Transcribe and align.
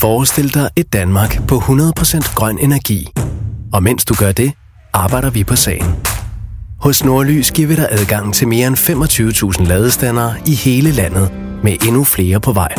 Forestil 0.00 0.54
dig 0.54 0.70
et 0.76 0.92
Danmark 0.92 1.48
på 1.48 1.54
100% 1.54 2.34
grøn 2.34 2.58
energi. 2.58 3.08
Og 3.72 3.82
mens 3.82 4.04
du 4.04 4.14
gør 4.14 4.32
det, 4.32 4.52
arbejder 4.92 5.30
vi 5.30 5.44
på 5.44 5.56
sagen. 5.56 5.94
Hos 6.80 7.04
Nordlys 7.04 7.50
giver 7.50 7.68
vi 7.68 7.76
dig 7.76 7.88
adgang 7.90 8.34
til 8.34 8.48
mere 8.48 8.66
end 8.66 8.76
25.000 9.58 9.68
ladestandere 9.68 10.34
i 10.46 10.54
hele 10.54 10.90
landet, 10.90 11.32
med 11.62 11.76
endnu 11.86 12.04
flere 12.04 12.40
på 12.40 12.52
vej. 12.52 12.74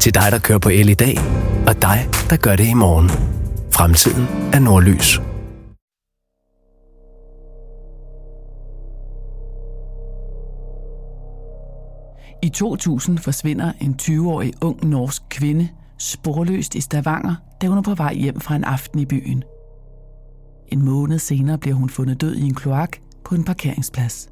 Til 0.00 0.14
dig, 0.14 0.28
der 0.30 0.38
kører 0.38 0.58
på 0.58 0.68
el 0.68 0.88
i 0.88 0.94
dag, 0.94 1.18
og 1.66 1.82
dig, 1.82 2.08
der 2.30 2.36
gør 2.36 2.56
det 2.56 2.68
i 2.68 2.74
morgen. 2.74 3.10
Fremtiden 3.72 4.26
er 4.52 4.58
Nordlys. 4.58 5.20
I 12.42 12.48
2000 12.48 13.18
forsvinder 13.18 13.72
en 13.80 13.96
20-årig 14.02 14.52
ung 14.60 14.88
norsk 14.88 15.22
kvinde 15.30 15.68
sporløst 15.98 16.74
i 16.74 16.80
Stavanger, 16.80 17.34
da 17.62 17.66
hun 17.66 17.78
er 17.78 17.82
på 17.82 17.94
vej 17.94 18.14
hjem 18.14 18.40
fra 18.40 18.56
en 18.56 18.64
aften 18.64 18.98
i 18.98 19.06
byen. 19.06 19.44
En 20.68 20.84
måned 20.84 21.18
senere 21.18 21.58
bliver 21.58 21.76
hun 21.76 21.90
fundet 21.90 22.20
død 22.20 22.34
i 22.34 22.42
en 22.42 22.54
kloak 22.54 22.98
på 23.24 23.34
en 23.34 23.44
parkeringsplads. 23.44 24.28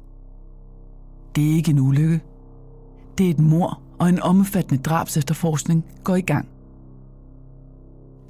Det 1.35 1.51
er 1.51 1.55
ikke 1.55 1.71
en 1.71 1.79
ulykke. 1.79 2.21
Det 3.17 3.25
er 3.25 3.29
et 3.29 3.39
mor, 3.39 3.81
og 3.99 4.09
en 4.09 4.21
omfattende 4.21 4.83
drabsefterforskning 4.83 5.85
går 6.03 6.15
i 6.15 6.21
gang. 6.21 6.47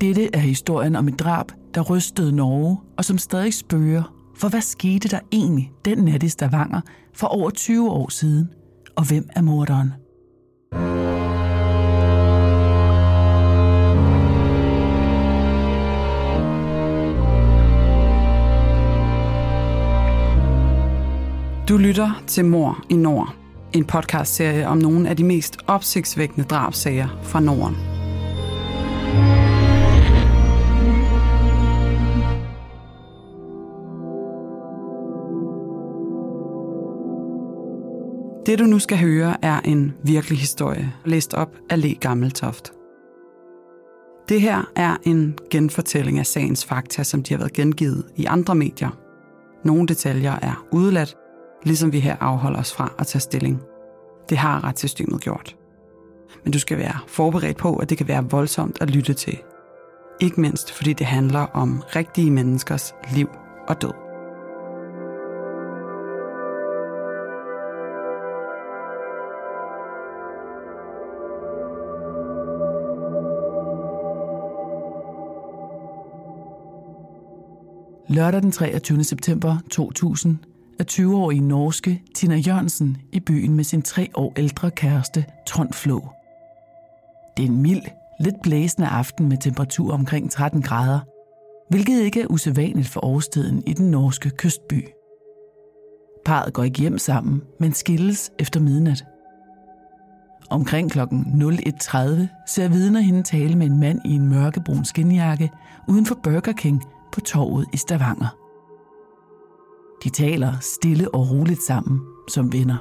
Dette 0.02 0.30
er 0.36 0.40
historien 0.40 0.96
om 0.96 1.08
et 1.08 1.20
drab, 1.20 1.52
der 1.76 1.82
rystede 1.82 2.36
Norge, 2.36 2.78
og 2.98 3.06
som 3.06 3.18
stadig 3.18 3.54
spørger, 3.54 4.14
for 4.38 4.50
hvad 4.50 4.62
skete 4.62 5.08
der 5.08 5.20
egentlig 5.32 5.72
den 5.86 5.98
nat 5.98 6.24
i 6.24 6.30
Stavanger 6.30 6.82
for 7.14 7.28
over 7.28 7.50
20 7.50 7.92
år 7.92 8.10
siden, 8.10 8.50
og 8.96 9.08
hvem 9.08 9.30
er 9.36 9.42
morderen? 9.42 9.94
Du 21.70 21.78
lytter 21.78 22.24
til 22.28 22.46
Mor 22.46 22.86
i 22.90 22.96
Nord, 22.96 23.36
en 23.74 23.86
podcastserie 23.86 24.68
om 24.68 24.78
nogle 24.78 25.10
af 25.10 25.18
de 25.18 25.24
mest 25.24 25.58
opsigtsvækkende 25.68 26.48
drabsager 26.48 27.20
fra 27.24 27.40
Norden. 27.40 27.76
Det 38.46 38.60
du 38.60 38.64
nu 38.64 38.80
skal 38.80 38.98
høre 38.98 39.46
er 39.46 39.60
en 39.60 39.94
virkelig 40.04 40.40
historie, 40.40 40.94
læst 41.06 41.34
op 41.34 41.56
af 41.70 41.82
Le 41.82 41.96
Gammeltoft. 41.96 42.74
Det 44.30 44.42
her 44.42 44.72
er 44.76 44.98
en 45.04 45.38
genfortælling 45.52 46.20
af 46.20 46.26
sagens 46.26 46.66
fakta, 46.66 47.04
som 47.04 47.24
de 47.24 47.34
har 47.34 47.40
været 47.40 47.54
gengivet 47.54 48.06
i 48.16 48.26
andre 48.26 48.56
medier. 48.56 48.90
Nogle 49.64 49.88
detaljer 49.88 50.36
er 50.42 50.66
udeladt, 50.72 51.16
ligesom 51.66 51.92
vi 51.92 52.00
her 52.00 52.16
afholder 52.20 52.60
os 52.60 52.74
fra 52.74 52.94
at 53.00 53.08
tage 53.08 53.22
stilling. 53.22 53.62
Det 54.30 54.38
har 54.38 54.64
retssystemet 54.64 55.22
gjort. 55.22 55.56
Men 56.44 56.54
du 56.54 56.60
skal 56.60 56.78
være 56.78 57.00
forberedt 57.08 57.58
på, 57.58 57.76
at 57.76 57.90
det 57.90 57.98
kan 57.98 58.08
være 58.08 58.30
voldsomt 58.30 58.78
at 58.82 58.90
lytte 58.90 59.14
til. 59.14 59.38
Ikke 60.20 60.42
mindst 60.42 60.72
fordi 60.72 60.94
det 60.94 61.06
handler 61.06 61.40
om 61.40 61.84
rigtige 61.96 62.32
menneskers 62.32 62.94
liv 63.14 63.30
og 63.68 63.82
død. 63.82 63.94
Lørdag 78.10 78.42
den 78.42 78.52
23. 78.52 79.04
september 79.04 79.58
2000 79.70 80.38
er 80.80 80.84
20-årige 80.92 81.42
norske 81.42 82.02
Tina 82.16 82.36
Jørgensen 82.36 82.98
i 83.12 83.20
byen 83.20 83.56
med 83.56 83.64
sin 83.64 83.82
tre 83.82 84.10
år 84.14 84.34
ældre 84.38 84.72
kæreste 84.72 85.26
Trond 85.48 85.74
Flå. 85.74 86.10
Det 87.38 87.46
er 87.46 87.50
en 87.50 87.62
mild, 87.62 87.82
lidt 88.20 88.36
blæsende 88.44 88.88
aften 88.88 89.30
med 89.30 89.38
temperatur 89.38 89.94
omkring 89.94 90.32
13 90.32 90.62
grader, 90.62 91.00
hvilket 91.70 92.02
ikke 92.02 92.22
er 92.22 92.28
usædvanligt 92.28 92.88
for 92.88 93.06
årstiden 93.06 93.64
i 93.68 93.74
den 93.74 93.92
norske 93.92 94.30
kystby. 94.30 94.88
Parret 96.26 96.54
går 96.54 96.64
ikke 96.64 96.82
hjem 96.82 96.98
sammen, 96.98 97.42
men 97.60 97.74
skilles 97.74 98.32
efter 98.40 98.60
midnat. 98.60 99.06
Omkring 100.50 100.92
kl. 100.92 101.00
01.30 101.00 101.06
ser 102.48 102.68
vidner 102.68 103.00
hende 103.00 103.24
tale 103.24 103.56
med 103.56 103.66
en 103.66 103.80
mand 103.80 104.02
i 104.06 104.10
en 104.10 104.30
mørkebrun 104.30 104.86
skinjakke 104.86 105.52
uden 105.88 106.06
for 106.06 106.20
Burger 106.24 106.54
King 106.54 106.84
på 107.14 107.22
torvet 107.22 107.66
i 107.74 107.78
Stavanger. 107.78 108.45
De 110.06 110.10
taler 110.10 110.60
stille 110.60 111.16
og 111.16 111.32
roligt 111.32 111.64
sammen 111.64 112.02
som 112.30 112.54
venner. 112.54 112.78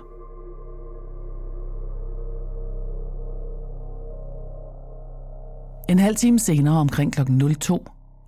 En 5.88 5.98
halv 5.98 6.16
time 6.16 6.38
senere 6.38 6.78
omkring 6.78 7.12
kl. 7.12 7.20
02 7.60 7.86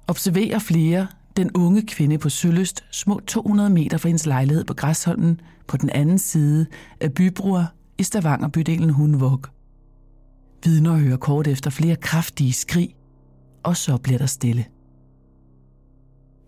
observerer 0.08 0.58
flere 0.58 1.06
den 1.36 1.50
unge 1.54 1.82
kvinde 1.86 2.18
på 2.18 2.28
Sølyst 2.28 2.84
små 2.92 3.20
200 3.26 3.70
meter 3.70 3.98
fra 3.98 4.08
hendes 4.08 4.26
lejlighed 4.26 4.64
på 4.64 4.74
Græsholmen 4.74 5.40
på 5.66 5.76
den 5.76 5.90
anden 5.90 6.18
side 6.18 6.66
af 7.00 7.14
Bybroer 7.14 7.64
i 7.98 8.02
Stavanger 8.02 8.48
bydelen 8.48 8.90
Hundvåg. 8.90 9.40
Vidner 10.64 10.96
hører 10.96 11.16
kort 11.16 11.46
efter 11.46 11.70
flere 11.70 11.96
kraftige 11.96 12.52
skrig, 12.52 12.94
og 13.62 13.76
så 13.76 13.96
bliver 13.96 14.18
der 14.18 14.26
stille. 14.26 14.64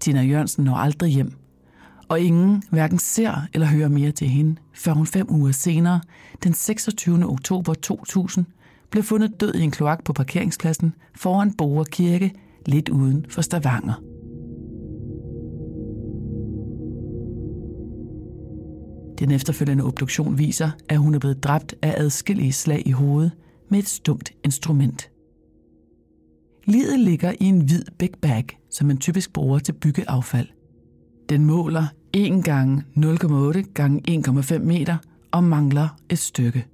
Tina 0.00 0.22
Jørgensen 0.22 0.64
når 0.64 0.74
aldrig 0.74 1.12
hjem, 1.12 1.32
og 2.08 2.20
ingen 2.20 2.62
hverken 2.70 2.98
ser 2.98 3.48
eller 3.54 3.66
hører 3.66 3.88
mere 3.88 4.12
til 4.12 4.28
hende, 4.28 4.56
før 4.74 4.92
hun 4.92 5.06
fem 5.06 5.26
uger 5.30 5.52
senere, 5.52 6.00
den 6.44 6.52
26. 6.52 7.26
oktober 7.26 7.74
2000, 7.74 8.44
blev 8.90 9.02
fundet 9.02 9.40
død 9.40 9.54
i 9.54 9.62
en 9.62 9.70
kloak 9.70 10.04
på 10.04 10.12
parkeringspladsen 10.12 10.94
foran 11.14 11.52
Boer 11.52 11.84
Kirke, 11.84 12.32
lidt 12.66 12.88
uden 12.88 13.26
for 13.28 13.42
Stavanger. 13.42 14.02
Den 19.18 19.30
efterfølgende 19.30 19.84
obduktion 19.84 20.38
viser, 20.38 20.70
at 20.88 20.98
hun 20.98 21.14
er 21.14 21.18
blevet 21.18 21.44
dræbt 21.44 21.74
af 21.82 21.94
adskillige 21.96 22.52
slag 22.52 22.82
i 22.86 22.90
hovedet 22.90 23.32
med 23.70 23.78
et 23.78 23.88
stumt 23.88 24.32
instrument. 24.44 25.10
Lidet 26.64 27.00
ligger 27.00 27.32
i 27.40 27.44
en 27.44 27.60
hvid 27.60 27.84
big 27.98 28.10
bag, 28.22 28.44
som 28.70 28.86
man 28.86 28.98
typisk 28.98 29.32
bruger 29.32 29.58
til 29.58 29.72
byggeaffald. 29.72 30.48
Den 31.28 31.44
måler 31.44 31.86
1 32.12 32.44
gange 32.44 32.84
0,8 32.96 33.72
gange 33.74 34.02
1,5 34.28 34.58
meter 34.58 34.96
og 35.30 35.44
mangler 35.44 35.88
et 36.08 36.18
stykke. 36.18 36.66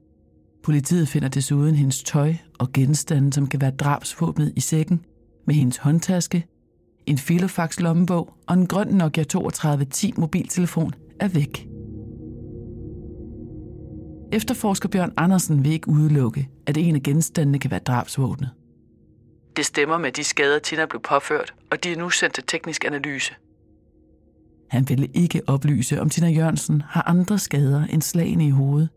Politiet 0.63 1.09
finder 1.09 1.29
desuden 1.29 1.75
hendes 1.75 2.03
tøj 2.03 2.35
og 2.59 2.73
genstande, 2.73 3.33
som 3.33 3.47
kan 3.47 3.61
være 3.61 3.71
drabsvåbnet 3.71 4.53
i 4.57 4.61
sækken, 4.61 5.05
med 5.47 5.55
hendes 5.55 5.77
håndtaske, 5.77 6.47
en 7.07 7.19
Filofax 7.19 7.81
lommebog 7.81 8.35
og 8.47 8.55
en 8.55 8.67
grøn 8.67 8.87
Nokia 8.89 9.25
3210 9.25 10.15
mobiltelefon 10.17 10.95
er 11.21 11.29
væk. 11.29 11.69
Efterforsker 14.33 14.89
Bjørn 14.89 15.13
Andersen 15.17 15.65
vil 15.65 15.73
ikke 15.73 15.89
udelukke, 15.89 16.49
at 16.67 16.77
en 16.77 16.95
af 16.95 17.03
genstandene 17.03 17.59
kan 17.59 17.71
være 17.71 17.81
drabsvåbnet. 17.81 18.51
Det 19.57 19.67
stemmer 19.67 19.99
med 19.99 20.13
de 20.13 20.25
skader, 20.25 20.59
Tina 20.59 20.87
blev 20.87 21.01
påført, 21.03 21.55
og 21.71 21.85
de 21.85 21.93
er 21.93 21.97
nu 21.97 22.11
sendt 22.11 22.35
til 22.35 22.45
teknisk 22.47 22.85
analyse. 22.85 23.35
Han 24.75 24.89
ville 24.89 25.09
ikke 25.15 25.43
oplyse, 25.47 26.01
om 26.01 26.11
Tina 26.11 26.29
Jørgensen 26.29 26.83
har 26.87 27.03
andre 27.03 27.39
skader 27.39 27.85
end 27.85 28.03
slagene 28.03 28.47
i 28.47 28.51
hovedet, 28.51 28.89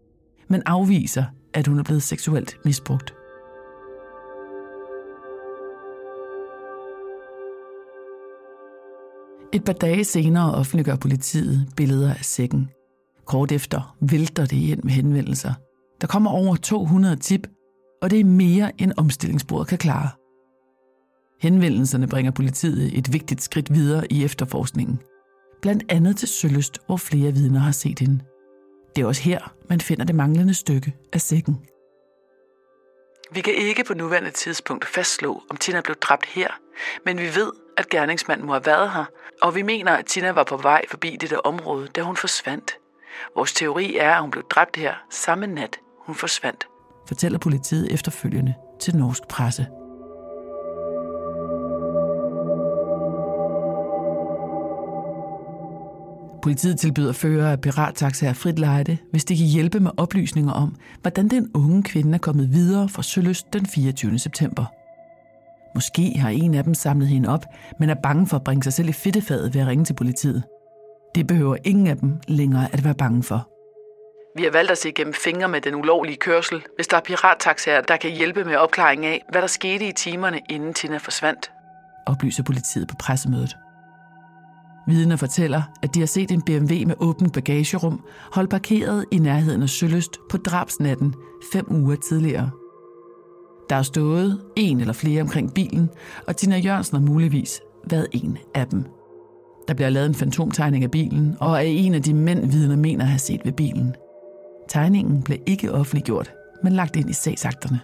men 0.47 0.61
afviser, 0.65 1.23
at 1.53 1.67
hun 1.67 1.79
er 1.79 1.83
blevet 1.83 2.03
seksuelt 2.03 2.57
misbrugt. 2.65 3.13
Et 9.53 9.63
par 9.63 9.73
dage 9.73 10.03
senere 10.03 10.53
offentliggør 10.53 10.95
politiet 10.95 11.69
billeder 11.75 12.13
af 12.13 12.25
sækken. 12.25 12.69
Kort 13.25 13.51
efter 13.51 13.95
vælter 13.99 14.45
det 14.45 14.57
ind 14.57 14.83
med 14.83 14.91
henvendelser. 14.91 15.53
Der 16.01 16.07
kommer 16.07 16.31
over 16.31 16.55
200 16.55 17.15
tip, 17.15 17.47
og 18.01 18.09
det 18.09 18.19
er 18.19 18.25
mere 18.25 18.81
end 18.81 18.91
omstillingsbordet 18.97 19.67
kan 19.67 19.77
klare. 19.77 20.09
Henvendelserne 21.41 22.07
bringer 22.07 22.31
politiet 22.31 22.97
et 22.97 23.13
vigtigt 23.13 23.43
skridt 23.43 23.73
videre 23.73 24.13
i 24.13 24.23
efterforskningen. 24.23 24.99
Blandt 25.61 25.91
andet 25.91 26.17
til 26.17 26.27
Sølyst, 26.27 26.81
hvor 26.85 26.97
flere 26.97 27.31
vidner 27.31 27.59
har 27.59 27.71
set 27.71 27.99
hende. 27.99 28.19
Det 28.95 29.01
er 29.01 29.07
også 29.07 29.21
her, 29.21 29.53
man 29.69 29.81
finder 29.81 30.05
det 30.05 30.15
manglende 30.15 30.53
stykke 30.53 30.95
af 31.13 31.21
sækken. 31.21 31.65
Vi 33.31 33.41
kan 33.41 33.53
ikke 33.53 33.83
på 33.83 33.93
nuværende 33.93 34.31
tidspunkt 34.31 34.85
fastslå, 34.85 35.43
om 35.49 35.57
Tina 35.57 35.81
blev 35.81 35.95
dræbt 35.95 36.25
her, 36.25 36.47
men 37.05 37.17
vi 37.17 37.35
ved, 37.35 37.51
at 37.77 37.89
gerningsmanden 37.89 38.47
må 38.47 38.53
have 38.53 38.65
været 38.65 38.91
her, 38.91 39.05
og 39.41 39.55
vi 39.55 39.61
mener, 39.61 39.91
at 39.91 40.05
Tina 40.05 40.31
var 40.31 40.43
på 40.43 40.57
vej 40.57 40.81
forbi 40.89 41.17
dette 41.21 41.45
område, 41.45 41.87
da 41.87 42.01
hun 42.01 42.15
forsvandt. 42.15 42.77
Vores 43.35 43.53
teori 43.53 43.97
er, 43.97 44.13
at 44.15 44.21
hun 44.21 44.31
blev 44.31 44.43
dræbt 44.49 44.75
her 44.75 44.93
samme 45.09 45.47
nat, 45.47 45.79
hun 46.05 46.15
forsvandt, 46.15 46.67
fortæller 47.07 47.39
politiet 47.39 47.93
efterfølgende 47.93 48.53
til 48.79 48.95
norsk 48.95 49.27
presse. 49.27 49.67
Politiet 56.47 56.79
tilbyder 56.79 57.13
fører 57.13 57.51
af 57.51 57.61
pirattaxaer 57.61 58.33
frit 58.33 58.59
lejde, 58.59 58.97
hvis 59.11 59.25
det 59.25 59.37
kan 59.37 59.45
hjælpe 59.45 59.79
med 59.79 59.91
oplysninger 59.97 60.51
om, 60.51 60.75
hvordan 61.01 61.27
den 61.27 61.51
unge 61.53 61.83
kvinde 61.83 62.13
er 62.13 62.17
kommet 62.17 62.53
videre 62.53 62.89
fra 62.89 63.03
Søløst 63.03 63.53
den 63.53 63.65
24. 63.65 64.19
september. 64.19 64.65
Måske 65.75 66.19
har 66.19 66.29
en 66.29 66.53
af 66.53 66.63
dem 66.63 66.73
samlet 66.73 67.07
hende 67.07 67.29
op, 67.29 67.45
men 67.79 67.89
er 67.89 67.95
bange 68.03 68.27
for 68.27 68.37
at 68.37 68.43
bringe 68.43 68.63
sig 68.63 68.73
selv 68.73 68.89
i 68.89 68.91
fedtefadet 68.91 69.53
ved 69.53 69.61
at 69.61 69.67
ringe 69.67 69.85
til 69.85 69.93
politiet. 69.93 70.43
Det 71.15 71.27
behøver 71.27 71.55
ingen 71.63 71.87
af 71.87 71.97
dem 71.97 72.13
længere 72.27 72.67
at 72.73 72.83
være 72.83 72.95
bange 72.95 73.23
for. 73.23 73.49
Vi 74.37 74.43
har 74.43 74.51
valgt 74.51 74.71
at 74.71 74.77
se 74.77 74.91
gennem 74.91 75.13
fingre 75.13 75.47
med 75.47 75.61
den 75.61 75.75
ulovlige 75.75 76.17
kørsel, 76.17 76.61
hvis 76.75 76.87
der 76.87 76.97
er 76.97 77.01
pirattaxaer, 77.01 77.81
der 77.81 77.97
kan 77.97 78.11
hjælpe 78.11 78.43
med 78.43 78.55
opklaring 78.55 79.05
af, 79.05 79.25
hvad 79.29 79.41
der 79.41 79.47
skete 79.47 79.87
i 79.87 79.91
timerne, 79.91 80.39
inden 80.49 80.73
Tina 80.73 80.97
forsvandt, 80.97 81.51
oplyser 82.05 82.43
politiet 82.43 82.87
på 82.87 82.95
pressemødet. 82.99 83.57
Vidner 84.87 85.15
fortæller, 85.15 85.61
at 85.83 85.95
de 85.95 85.99
har 85.99 86.07
set 86.07 86.31
en 86.31 86.41
BMW 86.41 86.87
med 86.87 86.95
åbent 86.99 87.33
bagagerum 87.33 88.01
holde 88.31 88.49
parkeret 88.49 89.05
i 89.11 89.17
nærheden 89.17 89.61
af 89.61 89.69
Søløst 89.69 90.17
på 90.29 90.37
drabsnatten 90.37 91.13
fem 91.53 91.65
uger 91.69 91.95
tidligere. 91.95 92.49
Der 93.69 93.75
er 93.75 93.81
stået 93.81 94.41
en 94.55 94.79
eller 94.79 94.93
flere 94.93 95.21
omkring 95.21 95.53
bilen, 95.53 95.89
og 96.27 96.35
Tina 96.35 96.57
Jørgensen 96.57 96.97
har 96.97 97.05
muligvis 97.05 97.61
været 97.89 98.07
en 98.11 98.37
af 98.55 98.67
dem. 98.67 98.85
Der 99.67 99.73
bliver 99.73 99.89
lavet 99.89 100.07
en 100.07 100.15
fantomtegning 100.15 100.83
af 100.83 100.91
bilen, 100.91 101.37
og 101.39 101.53
er 101.53 101.59
en 101.59 101.93
af 101.93 102.01
de 102.01 102.13
mænd, 102.13 102.51
vidner 102.51 102.75
mener 102.75 103.03
at 103.03 103.09
have 103.09 103.19
set 103.19 103.41
ved 103.45 103.51
bilen. 103.53 103.95
Tegningen 104.69 105.23
blev 105.23 105.37
ikke 105.45 105.73
offentliggjort, 105.73 106.33
men 106.63 106.73
lagt 106.73 106.95
ind 106.95 107.09
i 107.09 107.13
sagsakterne. 107.13 107.79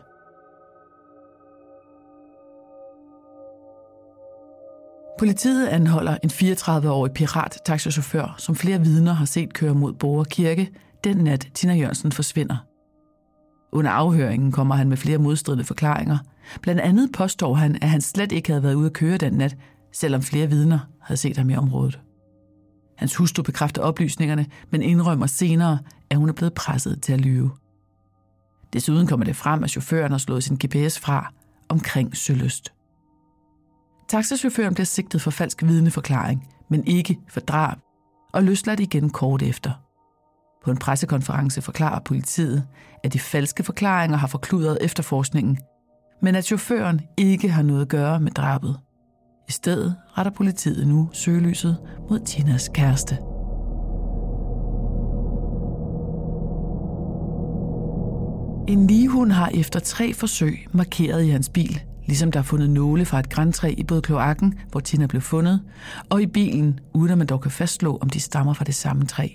Politiet 5.24 5.68
anholder 5.68 6.18
en 6.24 6.30
34-årig 6.30 7.12
pirat-taxachauffør, 7.14 8.36
som 8.38 8.56
flere 8.56 8.82
vidner 8.82 9.14
har 9.14 9.26
set 9.26 9.54
køre 9.54 9.74
mod 9.74 9.94
Borger 9.94 10.24
Kirke, 10.24 10.72
den 11.04 11.18
nat 11.18 11.48
Tina 11.54 11.74
Jørgensen 11.74 12.12
forsvinder. 12.12 12.58
Under 13.72 13.92
afhøringen 13.92 14.52
kommer 14.52 14.76
han 14.76 14.90
med 14.90 14.98
flere 14.98 15.18
modstridende 15.18 15.64
forklaringer. 15.64 16.18
Blandt 16.62 16.82
andet 16.82 17.12
påstår 17.12 17.54
han, 17.54 17.76
at 17.82 17.90
han 17.90 18.02
slet 18.02 18.32
ikke 18.32 18.50
havde 18.50 18.64
været 18.64 18.74
ude 18.74 18.86
at 18.86 18.94
køre 18.94 19.18
den 19.18 19.34
nat, 19.34 19.58
selvom 19.94 20.22
flere 20.22 20.48
vidner 20.48 20.80
havde 21.02 21.18
set 21.18 21.38
ham 21.38 21.50
i 21.50 21.56
området. 21.56 22.00
Hans 22.98 23.16
hustru 23.16 23.44
bekræfter 23.44 23.82
oplysningerne, 23.82 24.46
men 24.72 24.82
indrømmer 24.82 25.28
senere, 25.28 25.80
at 26.10 26.18
hun 26.18 26.30
er 26.30 26.34
blevet 26.34 26.54
presset 26.54 27.02
til 27.02 27.14
at 27.14 27.22
lyve. 27.22 27.52
Desuden 28.74 29.08
kommer 29.08 29.26
det 29.26 29.36
frem, 29.36 29.64
at 29.64 29.70
chaufføren 29.70 30.12
har 30.12 30.20
slået 30.20 30.44
sin 30.44 30.56
GPS 30.66 31.00
fra 31.00 31.34
omkring 31.70 32.18
Søløst. 32.18 32.74
Taxachaufføren 34.14 34.74
bliver 34.74 34.86
sigtet 34.86 35.22
for 35.22 35.32
falsk 35.32 35.64
vidneforklaring, 35.64 36.48
men 36.70 36.88
ikke 36.88 37.20
for 37.30 37.40
drab, 37.40 37.78
og 38.34 38.44
løsladt 38.44 38.80
igen 38.80 39.10
kort 39.10 39.42
efter. 39.42 39.72
På 40.64 40.72
en 40.72 40.78
pressekonference 40.78 41.62
forklarer 41.62 42.00
politiet, 42.00 42.68
at 43.04 43.14
de 43.14 43.20
falske 43.20 43.64
forklaringer 43.64 44.18
har 44.18 44.28
forkludret 44.28 44.78
efterforskningen, 44.82 45.58
men 46.22 46.36
at 46.36 46.46
chaufføren 46.46 47.02
ikke 47.18 47.50
har 47.50 47.62
noget 47.62 47.82
at 47.82 47.88
gøre 47.88 48.20
med 48.20 48.32
drabet. 48.32 48.80
I 49.50 49.52
stedet 49.52 49.96
retter 50.18 50.32
politiet 50.32 50.88
nu 50.88 51.10
søgelyset 51.14 51.78
mod 52.10 52.20
Tinas 52.20 52.70
kæreste. 52.74 53.18
En 58.68 58.88
ligehund 58.88 59.32
har 59.32 59.50
efter 59.54 59.80
tre 59.80 60.14
forsøg 60.14 60.68
markeret 60.72 61.24
i 61.24 61.30
hans 61.30 61.50
bil, 61.50 61.84
ligesom 62.06 62.32
der 62.32 62.40
er 62.40 62.44
fundet 62.44 62.70
nåle 62.70 63.06
fra 63.06 63.20
et 63.20 63.30
græntræ 63.30 63.74
i 63.78 63.84
både 63.84 64.02
kloakken, 64.02 64.54
hvor 64.72 64.80
Tina 64.80 65.06
blev 65.06 65.22
fundet, 65.22 65.62
og 66.10 66.22
i 66.22 66.28
bilen, 66.28 66.80
uden 66.94 67.12
at 67.12 67.18
man 67.18 67.28
dog 67.28 67.42
kan 67.42 67.52
fastslå, 67.52 67.98
om 68.02 68.10
de 68.10 68.20
stammer 68.20 68.54
fra 68.54 68.66
det 68.66 68.76
samme 68.76 69.06
træ. 69.06 69.28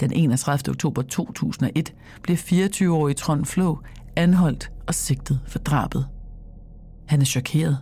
Den 0.00 0.12
31. 0.12 0.70
oktober 0.70 1.02
2001 1.02 1.94
blev 2.22 2.36
24-årige 2.36 3.14
Trond 3.14 3.44
Flå 3.44 3.78
anholdt 4.16 4.70
og 4.86 4.94
sigtet 4.94 5.40
for 5.46 5.58
drabet. 5.58 6.06
Han 7.06 7.20
er 7.20 7.24
chokeret. 7.24 7.78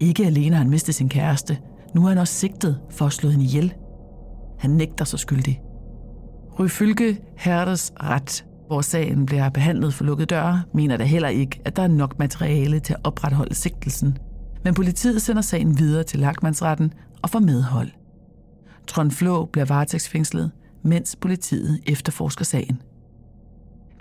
Ikke 0.00 0.26
alene 0.26 0.56
har 0.56 0.62
han 0.62 0.70
mistet 0.70 0.94
sin 0.94 1.08
kæreste, 1.08 1.58
nu 1.94 2.04
er 2.04 2.08
han 2.08 2.18
også 2.18 2.34
sigtet 2.34 2.80
for 2.90 3.06
at 3.06 3.12
slå 3.12 3.30
hende 3.30 3.44
ihjel. 3.44 3.74
Han 4.58 4.70
nægter 4.70 5.04
sig 5.04 5.18
skyldig. 5.18 5.60
Ryfylke 6.58 7.20
Herdes 7.36 7.92
ret 8.02 8.44
hvor 8.66 8.80
sagen 8.80 9.26
bliver 9.26 9.48
behandlet 9.48 9.94
for 9.94 10.04
lukkede 10.04 10.26
døre, 10.26 10.62
mener 10.74 10.96
der 10.96 11.04
heller 11.04 11.28
ikke, 11.28 11.60
at 11.64 11.76
der 11.76 11.82
er 11.82 11.88
nok 11.88 12.18
materiale 12.18 12.80
til 12.80 12.92
at 12.92 13.00
opretholde 13.04 13.54
sigtelsen. 13.54 14.18
Men 14.64 14.74
politiet 14.74 15.22
sender 15.22 15.42
sagen 15.42 15.78
videre 15.78 16.02
til 16.02 16.20
lagmandsretten 16.20 16.92
og 17.22 17.30
får 17.30 17.38
medhold. 17.38 17.88
Trond 18.86 19.10
Flå 19.10 19.44
bliver 19.44 19.64
varetægtsfængslet, 19.64 20.50
mens 20.82 21.16
politiet 21.16 21.80
efterforsker 21.86 22.44
sagen. 22.44 22.82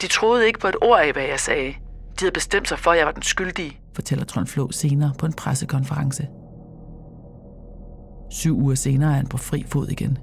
De 0.02 0.08
troede 0.08 0.48
ikke 0.48 0.60
på 0.60 0.68
et 0.68 0.76
ord 0.82 1.00
af, 1.00 1.14
hvad 1.14 1.24
jeg 1.24 1.40
sagde. 1.40 1.70
De 1.70 2.20
havde 2.20 2.32
bestemt 2.32 2.68
sig 2.68 2.80
for, 2.80 2.92
at 2.92 2.98
jeg 2.98 3.06
var 3.06 3.12
den 3.12 3.24
skyldige, 3.24 3.80
fortæller 3.96 4.26
Trond 4.26 4.48
Flå 4.48 4.72
senere 4.72 5.14
på 5.18 5.26
en 5.26 5.34
pressekonference. 5.34 6.28
Syv 8.32 8.58
uger 8.58 8.76
senere 8.76 9.12
er 9.12 9.16
han 9.16 9.28
på 9.28 9.38
fri 9.38 9.66
fod 9.68 9.88
igen. 9.88 10.18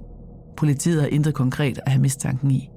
Politiet 0.56 1.00
har 1.00 1.08
intet 1.08 1.34
konkret 1.34 1.80
at 1.86 1.92
have 1.92 2.02
mistanken 2.02 2.50
i. 2.50 2.70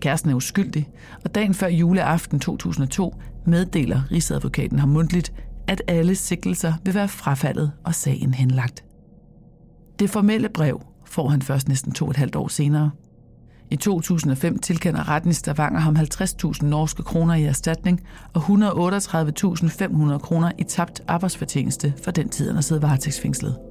Kæresten 0.00 0.30
er 0.30 0.34
uskyldig, 0.34 0.88
og 1.24 1.34
dagen 1.34 1.54
før 1.54 1.68
juleaften 1.68 2.40
2002 2.40 3.14
meddeler 3.46 4.02
Rigsadvokaten 4.12 4.78
ham 4.78 4.88
mundtligt, 4.88 5.32
at 5.66 5.82
alle 5.88 6.14
sigtelser 6.14 6.72
vil 6.84 6.94
være 6.94 7.08
frafaldet 7.08 7.72
og 7.84 7.94
sagen 7.94 8.34
henlagt. 8.34 8.84
Det 9.98 10.10
formelle 10.10 10.48
brev 10.48 10.82
får 11.06 11.28
han 11.28 11.42
først 11.42 11.68
næsten 11.68 11.92
to 11.92 12.04
og 12.04 12.10
et 12.10 12.16
halvt 12.16 12.36
år 12.36 12.48
senere. 12.48 12.90
I 13.70 13.76
2005 13.76 14.58
tilkender 14.58 15.08
retten 15.08 15.30
i 15.30 15.34
Stavanger 15.34 15.80
ham 15.80 15.96
50.000 15.96 16.64
norske 16.64 17.02
kroner 17.02 17.34
i 17.34 17.44
erstatning 17.44 18.00
og 18.34 18.42
138.500 18.42 20.18
kroner 20.18 20.52
i 20.58 20.64
tabt 20.64 21.00
arbejdsfortjeneste 21.08 21.94
for 22.04 22.10
den 22.10 22.28
tid, 22.28 22.46
han 22.46 22.54
har 22.54 22.62
siddet 22.62 22.82
varetægtsfængslet. 22.82 23.69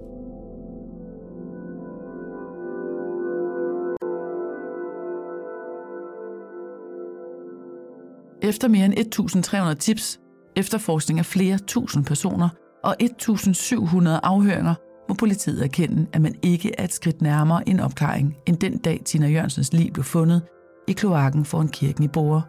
Efter 8.50 8.68
mere 8.68 8.86
end 8.86 9.74
1.300 9.74 9.74
tips, 9.74 10.20
efterforskning 10.56 11.20
af 11.20 11.26
flere 11.26 11.58
tusind 11.58 12.06
personer 12.06 12.50
og 12.84 12.96
1.700 13.04 14.10
afhøringer, 14.24 14.76
må 15.10 15.16
politiet 15.16 15.64
erkende, 15.64 16.08
at 16.14 16.22
man 16.22 16.36
ikke 16.44 16.72
er 16.78 16.84
et 16.84 16.94
skridt 16.94 17.22
nærmere 17.22 17.70
en 17.70 17.80
opklaring, 17.80 18.36
end 18.46 18.58
den 18.58 18.78
dag 18.78 19.02
Tina 19.06 19.28
Jørgensens 19.28 19.74
liv 19.74 19.92
blev 19.92 20.04
fundet 20.04 20.42
i 20.88 20.92
kloakken 20.92 21.46
foran 21.46 21.68
kirken 21.68 22.04
i 22.04 22.08
Borger. 22.08 22.42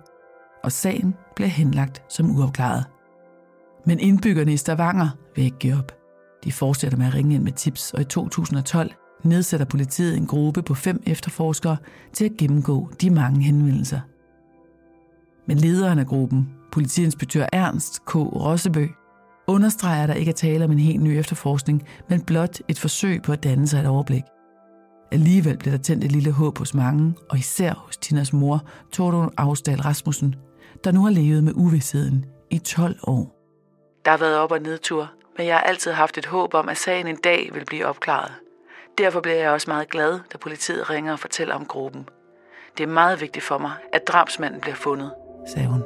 og 0.64 0.72
sagen 0.72 1.14
blev 1.36 1.48
henlagt 1.48 2.02
som 2.08 2.36
uopklaret. 2.36 2.84
Men 3.86 4.00
indbyggerne 4.00 4.52
i 4.52 4.56
Stavanger 4.56 5.08
vil 5.36 5.44
ikke 5.44 5.58
give 5.58 5.78
op. 5.78 5.92
De 6.44 6.52
fortsætter 6.52 6.98
med 6.98 7.06
at 7.06 7.14
ringe 7.14 7.34
ind 7.34 7.42
med 7.42 7.52
tips, 7.52 7.94
og 7.94 8.00
i 8.00 8.04
2012 8.04 8.92
nedsætter 9.24 9.66
politiet 9.66 10.16
en 10.16 10.26
gruppe 10.26 10.62
på 10.62 10.74
fem 10.74 11.02
efterforskere 11.06 11.76
til 12.12 12.24
at 12.24 12.36
gennemgå 12.38 12.90
de 13.00 13.10
mange 13.10 13.42
henvendelser. 13.42 14.00
Men 15.46 15.56
lederen 15.56 15.98
af 15.98 16.06
gruppen, 16.06 16.48
politiinspektør 16.72 17.46
Ernst 17.52 18.04
K. 18.04 18.14
Rossebø, 18.14 18.86
understreger, 19.46 20.02
at 20.02 20.08
der 20.08 20.14
ikke 20.14 20.30
er 20.30 20.34
tale 20.34 20.64
om 20.64 20.72
en 20.72 20.78
helt 20.78 21.02
ny 21.02 21.08
efterforskning, 21.08 21.88
men 22.08 22.22
blot 22.22 22.58
et 22.68 22.78
forsøg 22.78 23.22
på 23.22 23.32
at 23.32 23.42
danne 23.44 23.68
sig 23.68 23.80
et 23.80 23.86
overblik. 23.86 24.22
Alligevel 25.12 25.58
blev 25.58 25.72
der 25.72 25.78
tændt 25.78 26.04
et 26.04 26.12
lille 26.12 26.32
håb 26.32 26.58
hos 26.58 26.74
mange, 26.74 27.14
og 27.30 27.38
især 27.38 27.72
hos 27.74 27.96
Tinas 27.96 28.32
mor, 28.32 28.62
Tordon 28.92 29.34
Afsdal 29.36 29.80
Rasmussen, 29.80 30.34
der 30.84 30.92
nu 30.92 31.04
har 31.04 31.10
levet 31.10 31.44
med 31.44 31.52
uvidsheden 31.56 32.24
i 32.50 32.58
12 32.58 32.96
år. 33.02 33.36
Der 34.04 34.10
har 34.10 34.18
været 34.18 34.38
op- 34.38 34.52
og 34.52 34.60
nedtur, 34.60 35.10
men 35.38 35.46
jeg 35.46 35.54
har 35.54 35.62
altid 35.62 35.92
haft 35.92 36.18
et 36.18 36.26
håb 36.26 36.54
om, 36.54 36.68
at 36.68 36.76
sagen 36.76 37.06
en 37.06 37.16
dag 37.16 37.50
vil 37.54 37.64
blive 37.64 37.86
opklaret. 37.86 38.32
Derfor 38.98 39.20
bliver 39.20 39.36
jeg 39.36 39.50
også 39.50 39.70
meget 39.70 39.88
glad, 39.90 40.20
da 40.32 40.38
politiet 40.38 40.90
ringer 40.90 41.12
og 41.12 41.18
fortæller 41.18 41.54
om 41.54 41.66
gruppen. 41.66 42.08
Det 42.78 42.82
er 42.82 42.88
meget 42.88 43.20
vigtigt 43.20 43.44
for 43.44 43.58
mig, 43.58 43.72
at 43.92 44.08
drabsmanden 44.08 44.60
bliver 44.60 44.74
fundet, 44.74 45.10
sagde 45.46 45.68
hun. 45.68 45.82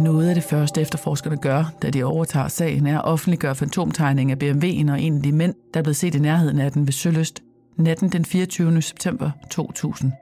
Noget 0.00 0.28
af 0.28 0.34
det 0.34 0.44
første 0.44 0.80
efterforskerne 0.80 1.36
gør, 1.36 1.72
da 1.82 1.90
de 1.90 2.04
overtager 2.04 2.48
sagen, 2.48 2.86
er 2.86 2.98
at 2.98 3.04
offentliggøre 3.04 3.54
fantomtegning 3.54 4.30
af 4.30 4.36
BMW'en 4.36 4.92
og 4.92 5.00
en 5.00 5.16
af 5.16 5.22
de 5.22 5.32
mænd, 5.32 5.54
der 5.74 5.80
er 5.80 5.84
blevet 5.84 5.96
set 5.96 6.14
i 6.14 6.18
nærheden 6.18 6.60
af 6.60 6.72
den 6.72 6.86
ved 6.86 6.92
Søløst, 6.92 7.42
natten 7.76 8.08
den 8.08 8.24
24. 8.24 8.82
september 8.82 9.30
2000. 9.50 10.12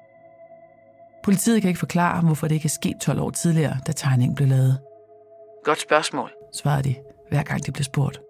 Politiet 1.25 1.61
kan 1.61 1.69
ikke 1.69 1.79
forklare, 1.79 2.23
hvorfor 2.23 2.49
det 2.49 2.55
ikke 2.55 2.67
er 2.67 2.79
sket 2.81 2.97
12 3.00 3.21
år 3.21 3.31
tidligere, 3.31 3.76
da 3.87 3.93
tegningen 3.93 4.35
blev 4.35 4.49
lavet. 4.49 4.79
Godt 5.64 5.81
spørgsmål, 5.81 6.31
svarede 6.55 6.88
de, 6.88 6.95
hver 7.31 7.43
gang 7.43 7.67
de 7.67 7.73
blev 7.73 7.85
spurgt. 7.85 8.21